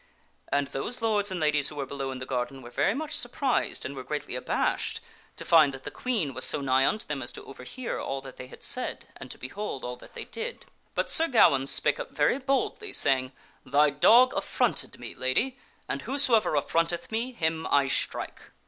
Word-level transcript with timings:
And 0.51 0.69
those 0.69 0.99
lords 0.99 1.29
and 1.29 1.39
ladies 1.39 1.69
who 1.69 1.75
were 1.75 1.85
below 1.85 2.09
in 2.09 2.17
the 2.17 2.25
gar 2.25 2.45
den 2.45 2.63
were 2.63 2.71
very 2.71 2.95
much 2.95 3.11
surprised 3.15 3.85
and 3.85 3.95
were 3.95 4.03
greatly 4.03 4.33
abashed 4.33 4.99
to 5.35 5.45
find 5.45 5.71
that 5.75 5.83
the 5.83 5.91
Queen 5.91 6.33
was 6.33 6.43
so 6.43 6.59
nigh 6.59 6.87
unto 6.87 7.05
them 7.05 7.21
as 7.21 7.31
to 7.33 7.45
overhear 7.45 7.99
all 7.99 8.19
that 8.21 8.37
they 8.37 8.47
had 8.47 8.63
said 8.63 9.07
and 9.17 9.29
to 9.29 9.37
behold 9.37 9.85
all 9.85 9.95
that 9.97 10.15
they 10.15 10.25
did. 10.25 10.65
But 10.95 11.11
Sir 11.11 11.27
Gawaine 11.27 11.67
spake 11.67 11.99
up 11.99 12.09
very 12.09 12.39
boldly, 12.39 12.93
saying," 12.93 13.31
Thy 13.63 13.91
dog 13.91 14.33
affronted 14.33 14.99
me, 14.99 15.13
Lady, 15.13 15.59
and 15.87 16.01
whosoever 16.01 16.53
affronteth 16.53 17.11
me, 17.11 17.31
him 17.33 17.67
I 17.69 17.87
strike." 17.87 18.45